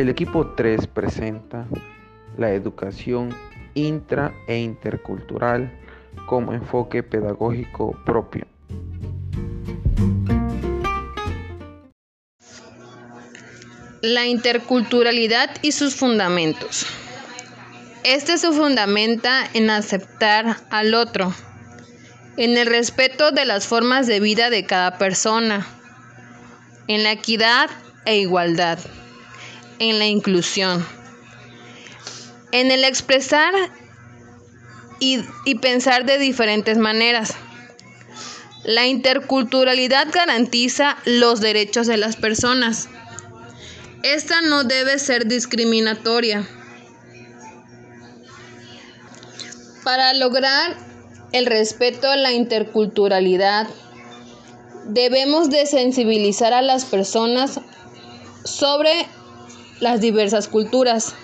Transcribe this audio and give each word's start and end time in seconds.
El 0.00 0.08
equipo 0.08 0.46
3 0.56 0.86
presenta 0.86 1.66
la 2.38 2.52
educación 2.52 3.36
intra 3.74 4.32
e 4.48 4.56
intercultural 4.56 5.70
como 6.24 6.54
enfoque 6.54 7.02
pedagógico 7.02 7.94
propio. 8.06 8.46
La 14.00 14.24
interculturalidad 14.24 15.50
y 15.60 15.72
sus 15.72 15.94
fundamentos. 15.94 16.86
Este 18.02 18.38
se 18.38 18.52
fundamenta 18.52 19.44
en 19.52 19.68
aceptar 19.68 20.56
al 20.70 20.94
otro, 20.94 21.30
en 22.38 22.56
el 22.56 22.66
respeto 22.68 23.32
de 23.32 23.44
las 23.44 23.66
formas 23.66 24.06
de 24.06 24.18
vida 24.20 24.48
de 24.48 24.64
cada 24.64 24.96
persona, 24.96 25.66
en 26.88 27.02
la 27.02 27.12
equidad 27.12 27.68
e 28.06 28.16
igualdad, 28.16 28.78
en 29.80 29.98
la 29.98 30.06
inclusión, 30.06 30.86
en 32.52 32.70
el 32.70 32.84
expresar 32.84 33.52
y, 35.00 35.24
pensar 35.56 36.04
de 36.04 36.18
diferentes 36.18 36.78
maneras. 36.78 37.34
La 38.62 38.86
interculturalidad 38.86 40.08
garantiza 40.12 40.98
los 41.06 41.40
derechos 41.40 41.86
de 41.86 41.96
las 41.96 42.16
personas. 42.16 42.88
Esta 44.02 44.42
no 44.42 44.64
debe 44.64 44.98
ser 44.98 45.26
discriminatoria. 45.26 46.46
Para 49.82 50.12
lograr 50.12 50.76
el 51.32 51.46
respeto 51.46 52.10
a 52.10 52.16
la 52.16 52.32
interculturalidad, 52.32 53.66
debemos 54.84 55.48
de 55.48 55.64
sensibilizar 55.64 56.52
a 56.52 56.60
las 56.60 56.84
personas 56.84 57.60
sobre 58.44 59.06
las 59.80 60.00
diversas 60.00 60.48
culturas 60.48 61.14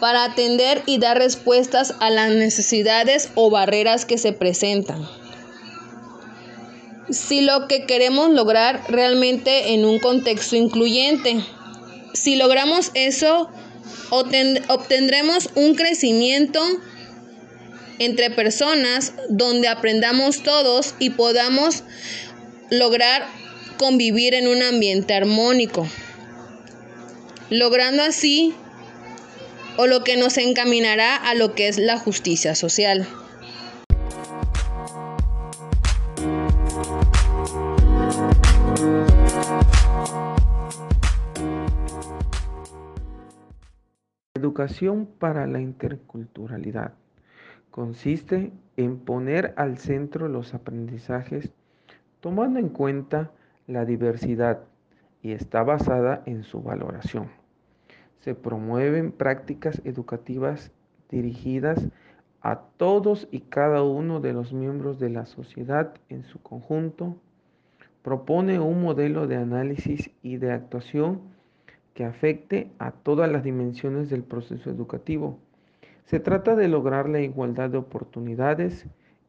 para 0.00 0.24
atender 0.24 0.82
y 0.86 0.98
dar 0.98 1.18
respuestas 1.18 1.94
a 2.00 2.10
las 2.10 2.30
necesidades 2.30 3.30
o 3.34 3.50
barreras 3.50 4.04
que 4.04 4.18
se 4.18 4.32
presentan. 4.32 5.06
Si 7.08 7.40
lo 7.40 7.68
que 7.68 7.86
queremos 7.86 8.30
lograr 8.30 8.82
realmente 8.88 9.74
en 9.74 9.84
un 9.84 10.00
contexto 10.00 10.56
incluyente, 10.56 11.40
si 12.14 12.36
logramos 12.36 12.90
eso, 12.94 13.48
obtendremos 14.10 15.50
un 15.54 15.74
crecimiento 15.74 16.60
entre 17.98 18.30
personas 18.30 19.12
donde 19.28 19.68
aprendamos 19.68 20.42
todos 20.42 20.94
y 20.98 21.10
podamos 21.10 21.84
lograr 22.70 23.26
convivir 23.78 24.34
en 24.34 24.48
un 24.48 24.62
ambiente 24.62 25.14
armónico, 25.14 25.86
logrando 27.50 28.02
así 28.02 28.54
o 29.76 29.86
lo 29.86 30.02
que 30.02 30.16
nos 30.16 30.38
encaminará 30.38 31.16
a 31.16 31.34
lo 31.34 31.54
que 31.54 31.68
es 31.68 31.78
la 31.78 31.98
justicia 31.98 32.54
social. 32.54 33.06
Educación 44.34 45.06
para 45.18 45.46
la 45.46 45.60
interculturalidad 45.60 46.94
consiste 47.70 48.52
en 48.76 48.98
poner 48.98 49.54
al 49.56 49.78
centro 49.78 50.28
los 50.28 50.54
aprendizajes 50.54 51.50
tomando 52.20 52.58
en 52.58 52.70
cuenta 52.70 53.30
la 53.66 53.84
diversidad 53.84 54.60
y 55.26 55.32
está 55.32 55.64
basada 55.64 56.22
en 56.24 56.44
su 56.44 56.62
valoración. 56.62 57.30
Se 58.20 58.36
promueven 58.36 59.10
prácticas 59.10 59.82
educativas 59.84 60.70
dirigidas 61.10 61.88
a 62.42 62.60
todos 62.76 63.26
y 63.32 63.40
cada 63.40 63.82
uno 63.82 64.20
de 64.20 64.32
los 64.32 64.52
miembros 64.52 65.00
de 65.00 65.10
la 65.10 65.26
sociedad 65.26 65.94
en 66.10 66.22
su 66.22 66.40
conjunto. 66.40 67.16
Propone 68.04 68.60
un 68.60 68.80
modelo 68.80 69.26
de 69.26 69.34
análisis 69.34 70.12
y 70.22 70.36
de 70.36 70.52
actuación 70.52 71.22
que 71.92 72.04
afecte 72.04 72.70
a 72.78 72.92
todas 72.92 73.28
las 73.28 73.42
dimensiones 73.42 74.08
del 74.08 74.22
proceso 74.22 74.70
educativo 74.70 75.40
se 76.06 76.20
trata 76.20 76.54
de 76.54 76.68
lograr 76.68 77.08
la 77.08 77.20
igualdad 77.20 77.68
de 77.68 77.78
oportunidades, 77.78 78.86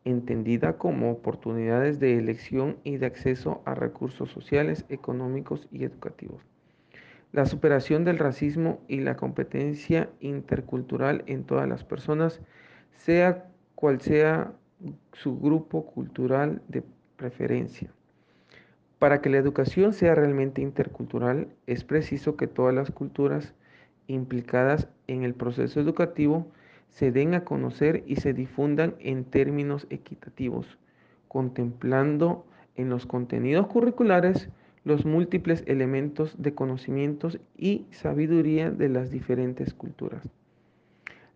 entendida 0.09 0.77
como 0.77 1.11
oportunidades 1.11 1.99
de 1.99 2.17
elección 2.17 2.77
y 2.83 2.97
de 2.97 3.07
acceso 3.07 3.61
a 3.65 3.75
recursos 3.75 4.31
sociales, 4.31 4.85
económicos 4.89 5.67
y 5.71 5.83
educativos. 5.83 6.41
La 7.33 7.45
superación 7.45 8.05
del 8.05 8.17
racismo 8.17 8.79
y 8.87 9.01
la 9.01 9.17
competencia 9.17 10.09
intercultural 10.21 11.23
en 11.27 11.43
todas 11.43 11.67
las 11.67 11.83
personas, 11.83 12.39
sea 12.95 13.45
cual 13.75 13.99
sea 13.99 14.53
su 15.11 15.37
grupo 15.37 15.85
cultural 15.85 16.61
de 16.69 16.83
preferencia. 17.17 17.91
Para 18.99 19.21
que 19.21 19.29
la 19.29 19.37
educación 19.37 19.93
sea 19.93 20.15
realmente 20.15 20.61
intercultural, 20.61 21.49
es 21.67 21.83
preciso 21.83 22.37
que 22.37 22.47
todas 22.47 22.73
las 22.73 22.91
culturas 22.91 23.53
implicadas 24.07 24.87
en 25.07 25.23
el 25.23 25.33
proceso 25.33 25.81
educativo 25.81 26.47
se 26.89 27.11
den 27.11 27.33
a 27.33 27.43
conocer 27.43 28.03
y 28.07 28.17
se 28.17 28.33
difundan 28.33 28.95
en 28.99 29.23
términos 29.23 29.87
equitativos, 29.89 30.77
contemplando 31.27 32.45
en 32.75 32.89
los 32.89 33.05
contenidos 33.05 33.67
curriculares 33.67 34.49
los 34.83 35.05
múltiples 35.05 35.63
elementos 35.67 36.41
de 36.41 36.53
conocimientos 36.53 37.39
y 37.57 37.85
sabiduría 37.91 38.71
de 38.71 38.89
las 38.89 39.11
diferentes 39.11 39.73
culturas. 39.73 40.27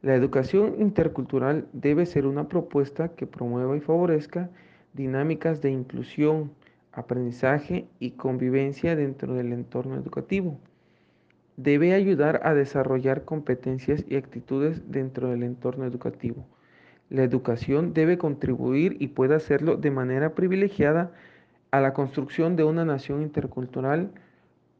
La 0.01 0.15
educación 0.15 0.75
intercultural 0.79 1.67
debe 1.73 2.05
ser 2.05 2.25
una 2.25 2.47
propuesta 2.47 3.09
que 3.09 3.27
promueva 3.27 3.77
y 3.77 3.81
favorezca 3.81 4.49
dinámicas 4.93 5.61
de 5.61 5.71
inclusión, 5.71 6.51
aprendizaje 6.91 7.87
y 7.99 8.11
convivencia 8.11 8.95
dentro 8.95 9.35
del 9.35 9.53
entorno 9.53 9.95
educativo 9.95 10.59
debe 11.63 11.93
ayudar 11.93 12.41
a 12.43 12.55
desarrollar 12.55 13.23
competencias 13.23 14.03
y 14.07 14.15
actitudes 14.15 14.81
dentro 14.91 15.29
del 15.29 15.43
entorno 15.43 15.85
educativo. 15.85 16.45
La 17.09 17.23
educación 17.23 17.93
debe 17.93 18.17
contribuir 18.17 18.97
y 18.99 19.09
puede 19.09 19.35
hacerlo 19.35 19.75
de 19.75 19.91
manera 19.91 20.33
privilegiada 20.33 21.11
a 21.69 21.79
la 21.79 21.93
construcción 21.93 22.55
de 22.55 22.63
una 22.63 22.83
nación 22.83 23.21
intercultural. 23.21 24.11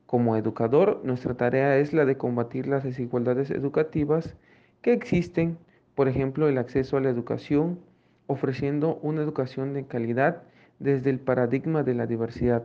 Como 0.08 0.36
educador, 0.36 1.02
nuestra 1.04 1.36
tarea 1.36 1.78
es 1.78 1.94
la 1.94 2.06
de 2.06 2.18
combatir 2.18 2.68
las 2.68 2.84
desigualdades 2.84 3.52
educativas 3.52 4.36
que 4.82 4.94
existen, 4.94 5.58
por 5.94 6.08
ejemplo, 6.08 6.48
el 6.48 6.58
acceso 6.58 6.98
a 6.98 7.02
la 7.02 7.10
educación, 7.10 7.80
ofreciendo 8.26 8.96
una 9.04 9.22
educación 9.22 9.74
de 9.74 9.86
calidad 9.86 10.42
desde 10.80 11.12
el 11.12 11.20
paradigma 11.20 11.84
de 11.84 11.94
la 11.94 12.08
diversidad. 12.08 12.64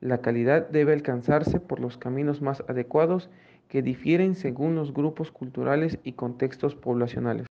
La 0.00 0.18
calidad 0.18 0.68
debe 0.68 0.94
alcanzarse 0.94 1.60
por 1.60 1.78
los 1.78 1.96
caminos 1.96 2.42
más 2.42 2.64
adecuados 2.66 3.30
que 3.68 3.82
difieren 3.82 4.34
según 4.34 4.74
los 4.74 4.92
grupos 4.92 5.30
culturales 5.30 5.98
y 6.04 6.12
contextos 6.12 6.74
poblacionales. 6.74 7.46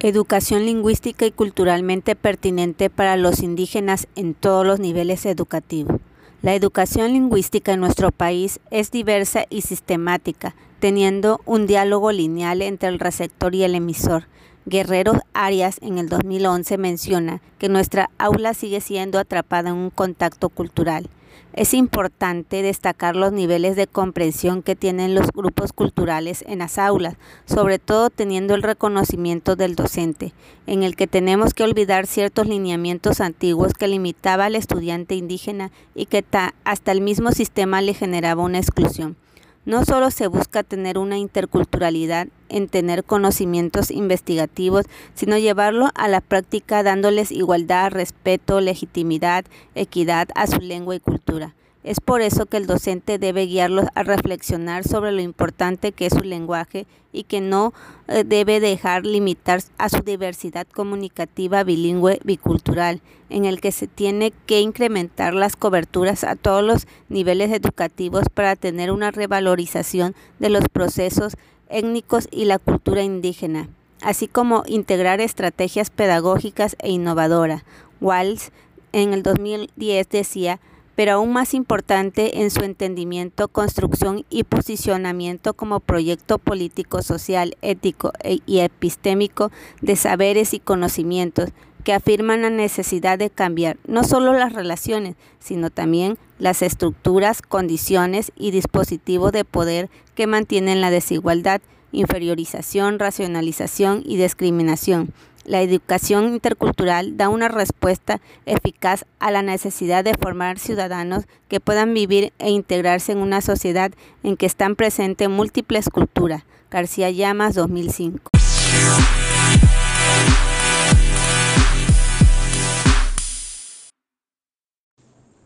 Educación 0.00 0.66
lingüística 0.66 1.24
y 1.24 1.30
culturalmente 1.30 2.14
pertinente 2.14 2.90
para 2.90 3.16
los 3.16 3.42
indígenas 3.42 4.06
en 4.16 4.34
todos 4.34 4.66
los 4.66 4.78
niveles 4.78 5.24
educativos. 5.24 5.98
La 6.42 6.54
educación 6.54 7.14
lingüística 7.14 7.72
en 7.72 7.80
nuestro 7.80 8.12
país 8.12 8.60
es 8.70 8.90
diversa 8.90 9.46
y 9.48 9.62
sistemática, 9.62 10.54
teniendo 10.78 11.40
un 11.46 11.66
diálogo 11.66 12.12
lineal 12.12 12.60
entre 12.60 12.90
el 12.90 12.98
receptor 12.98 13.54
y 13.54 13.62
el 13.62 13.74
emisor, 13.74 14.28
Guerrero 14.66 15.20
Arias 15.34 15.76
en 15.82 15.98
el 15.98 16.08
2011 16.08 16.78
menciona 16.78 17.42
que 17.58 17.68
nuestra 17.68 18.08
aula 18.16 18.54
sigue 18.54 18.80
siendo 18.80 19.18
atrapada 19.18 19.68
en 19.68 19.76
un 19.76 19.90
contacto 19.90 20.48
cultural. 20.48 21.10
Es 21.52 21.74
importante 21.74 22.62
destacar 22.62 23.14
los 23.14 23.30
niveles 23.30 23.76
de 23.76 23.86
comprensión 23.86 24.62
que 24.62 24.74
tienen 24.74 25.14
los 25.14 25.26
grupos 25.32 25.74
culturales 25.74 26.42
en 26.48 26.60
las 26.60 26.78
aulas, 26.78 27.16
sobre 27.44 27.78
todo 27.78 28.08
teniendo 28.08 28.54
el 28.54 28.62
reconocimiento 28.62 29.54
del 29.54 29.76
docente, 29.76 30.32
en 30.66 30.82
el 30.82 30.96
que 30.96 31.08
tenemos 31.08 31.52
que 31.52 31.64
olvidar 31.64 32.06
ciertos 32.06 32.46
lineamientos 32.46 33.20
antiguos 33.20 33.74
que 33.74 33.86
limitaba 33.86 34.46
al 34.46 34.56
estudiante 34.56 35.14
indígena 35.14 35.72
y 35.94 36.06
que 36.06 36.24
hasta 36.64 36.92
el 36.92 37.02
mismo 37.02 37.32
sistema 37.32 37.82
le 37.82 37.92
generaba 37.92 38.42
una 38.42 38.58
exclusión. 38.58 39.16
No 39.66 39.86
solo 39.86 40.10
se 40.10 40.26
busca 40.26 40.62
tener 40.62 40.98
una 40.98 41.16
interculturalidad 41.16 42.28
en 42.50 42.68
tener 42.68 43.02
conocimientos 43.02 43.90
investigativos, 43.90 44.84
sino 45.14 45.38
llevarlo 45.38 45.88
a 45.94 46.06
la 46.06 46.20
práctica 46.20 46.82
dándoles 46.82 47.32
igualdad, 47.32 47.90
respeto, 47.90 48.60
legitimidad, 48.60 49.46
equidad 49.74 50.28
a 50.34 50.46
su 50.46 50.60
lengua 50.60 50.96
y 50.96 51.00
cultura. 51.00 51.54
Es 51.84 52.00
por 52.00 52.22
eso 52.22 52.46
que 52.46 52.56
el 52.56 52.66
docente 52.66 53.18
debe 53.18 53.44
guiarlos 53.44 53.84
a 53.94 54.02
reflexionar 54.02 54.84
sobre 54.84 55.12
lo 55.12 55.20
importante 55.20 55.92
que 55.92 56.06
es 56.06 56.14
su 56.14 56.24
lenguaje 56.24 56.86
y 57.12 57.24
que 57.24 57.42
no 57.42 57.74
eh, 58.08 58.24
debe 58.24 58.58
dejar 58.58 59.04
limitar 59.04 59.60
a 59.76 59.90
su 59.90 59.98
diversidad 59.98 60.66
comunicativa 60.66 61.62
bilingüe 61.62 62.20
bicultural, 62.24 63.02
en 63.28 63.44
el 63.44 63.60
que 63.60 63.70
se 63.70 63.86
tiene 63.86 64.32
que 64.46 64.62
incrementar 64.62 65.34
las 65.34 65.56
coberturas 65.56 66.24
a 66.24 66.36
todos 66.36 66.64
los 66.64 66.86
niveles 67.10 67.52
educativos 67.52 68.30
para 68.32 68.56
tener 68.56 68.90
una 68.90 69.10
revalorización 69.10 70.14
de 70.38 70.48
los 70.48 70.70
procesos 70.70 71.36
étnicos 71.68 72.28
y 72.30 72.46
la 72.46 72.58
cultura 72.58 73.02
indígena, 73.02 73.68
así 74.00 74.26
como 74.26 74.62
integrar 74.66 75.20
estrategias 75.20 75.90
pedagógicas 75.90 76.76
e 76.78 76.90
innovadoras. 76.90 77.62
Walls 78.00 78.52
en 78.92 79.12
el 79.12 79.22
2010 79.22 80.08
decía 80.08 80.60
pero 80.96 81.12
aún 81.12 81.32
más 81.32 81.54
importante 81.54 82.42
en 82.42 82.50
su 82.50 82.62
entendimiento, 82.64 83.48
construcción 83.48 84.24
y 84.30 84.44
posicionamiento 84.44 85.54
como 85.54 85.80
proyecto 85.80 86.38
político, 86.38 87.02
social, 87.02 87.56
ético 87.62 88.12
e, 88.22 88.38
y 88.46 88.60
epistémico 88.60 89.50
de 89.80 89.96
saberes 89.96 90.54
y 90.54 90.60
conocimientos 90.60 91.50
que 91.84 91.92
afirman 91.92 92.42
la 92.42 92.50
necesidad 92.50 93.18
de 93.18 93.30
cambiar 93.30 93.76
no 93.86 94.04
solo 94.04 94.32
las 94.32 94.54
relaciones, 94.54 95.16
sino 95.38 95.70
también 95.70 96.16
las 96.38 96.62
estructuras, 96.62 97.42
condiciones 97.42 98.32
y 98.36 98.50
dispositivos 98.50 99.32
de 99.32 99.44
poder 99.44 99.90
que 100.14 100.26
mantienen 100.26 100.80
la 100.80 100.90
desigualdad, 100.90 101.60
inferiorización, 101.92 102.98
racionalización 102.98 104.02
y 104.04 104.16
discriminación 104.16 105.12
la 105.44 105.60
educación 105.60 106.28
intercultural 106.28 107.16
da 107.16 107.28
una 107.28 107.48
respuesta 107.48 108.20
eficaz 108.46 109.04
a 109.18 109.30
la 109.30 109.42
necesidad 109.42 110.04
de 110.04 110.14
formar 110.14 110.58
ciudadanos 110.58 111.24
que 111.48 111.60
puedan 111.60 111.94
vivir 111.94 112.32
e 112.38 112.50
integrarse 112.50 113.12
en 113.12 113.18
una 113.18 113.40
sociedad 113.40 113.92
en 114.22 114.36
que 114.36 114.46
están 114.46 114.76
presentes 114.76 115.28
múltiples 115.28 115.88
culturas. 115.88 116.44
García 116.70 117.10
Llamas 117.10 117.54
2005. 117.54 118.30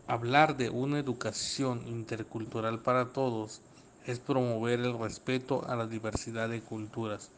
Hablar 0.06 0.56
de 0.56 0.70
una 0.70 0.98
educación 0.98 1.82
intercultural 1.86 2.80
para 2.80 3.12
todos 3.12 3.60
es 4.06 4.20
promover 4.20 4.80
el 4.80 4.98
respeto 4.98 5.68
a 5.68 5.76
la 5.76 5.86
diversidad 5.86 6.48
de 6.48 6.62
culturas 6.62 7.30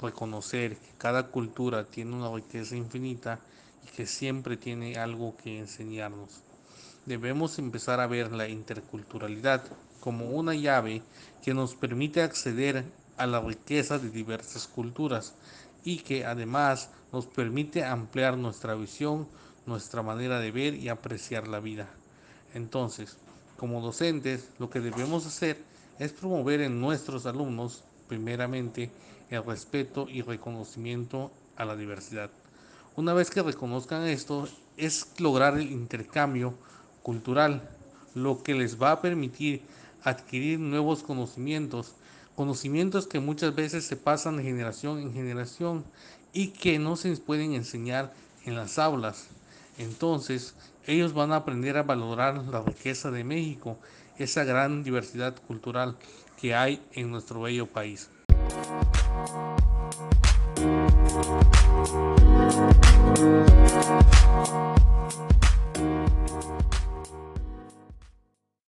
reconocer 0.00 0.76
que 0.76 0.92
cada 0.98 1.28
cultura 1.28 1.84
tiene 1.84 2.14
una 2.14 2.34
riqueza 2.34 2.76
infinita 2.76 3.40
y 3.84 3.94
que 3.94 4.06
siempre 4.06 4.56
tiene 4.56 4.96
algo 4.96 5.36
que 5.36 5.58
enseñarnos. 5.58 6.42
Debemos 7.06 7.58
empezar 7.58 8.00
a 8.00 8.06
ver 8.06 8.32
la 8.32 8.48
interculturalidad 8.48 9.64
como 10.00 10.30
una 10.30 10.54
llave 10.54 11.02
que 11.42 11.54
nos 11.54 11.74
permite 11.74 12.22
acceder 12.22 12.84
a 13.16 13.26
la 13.26 13.40
riqueza 13.40 13.98
de 13.98 14.10
diversas 14.10 14.66
culturas 14.66 15.34
y 15.84 15.98
que 15.98 16.24
además 16.24 16.90
nos 17.12 17.26
permite 17.26 17.84
ampliar 17.84 18.36
nuestra 18.36 18.74
visión, 18.74 19.28
nuestra 19.66 20.02
manera 20.02 20.40
de 20.40 20.50
ver 20.50 20.74
y 20.74 20.88
apreciar 20.88 21.48
la 21.48 21.60
vida. 21.60 21.88
Entonces, 22.54 23.16
como 23.56 23.80
docentes, 23.80 24.50
lo 24.58 24.68
que 24.68 24.80
debemos 24.80 25.26
hacer 25.26 25.62
es 25.98 26.12
promover 26.12 26.60
en 26.60 26.80
nuestros 26.80 27.26
alumnos, 27.26 27.84
primeramente, 28.08 28.90
el 29.30 29.44
respeto 29.44 30.06
y 30.08 30.22
reconocimiento 30.22 31.30
a 31.56 31.64
la 31.64 31.76
diversidad. 31.76 32.30
Una 32.96 33.12
vez 33.12 33.30
que 33.30 33.42
reconozcan 33.42 34.06
esto, 34.06 34.48
es 34.76 35.08
lograr 35.18 35.58
el 35.58 35.70
intercambio 35.70 36.54
cultural, 37.02 37.68
lo 38.14 38.42
que 38.42 38.54
les 38.54 38.80
va 38.80 38.92
a 38.92 39.00
permitir 39.00 39.62
adquirir 40.02 40.58
nuevos 40.58 41.02
conocimientos, 41.02 41.94
conocimientos 42.34 43.06
que 43.06 43.20
muchas 43.20 43.54
veces 43.54 43.84
se 43.84 43.96
pasan 43.96 44.36
de 44.36 44.44
generación 44.44 45.00
en 45.00 45.12
generación 45.12 45.84
y 46.32 46.48
que 46.48 46.78
no 46.78 46.96
se 46.96 47.16
pueden 47.16 47.54
enseñar 47.54 48.12
en 48.44 48.54
las 48.54 48.78
aulas. 48.78 49.28
Entonces, 49.78 50.54
ellos 50.86 51.12
van 51.12 51.32
a 51.32 51.36
aprender 51.36 51.76
a 51.76 51.82
valorar 51.82 52.38
la 52.44 52.62
riqueza 52.62 53.10
de 53.10 53.24
México, 53.24 53.78
esa 54.18 54.44
gran 54.44 54.82
diversidad 54.82 55.34
cultural 55.46 55.96
que 56.40 56.54
hay 56.54 56.82
en 56.92 57.10
nuestro 57.10 57.42
bello 57.42 57.66
país. 57.66 58.10